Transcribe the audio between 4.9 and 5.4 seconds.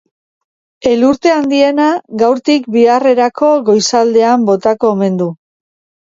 omen du.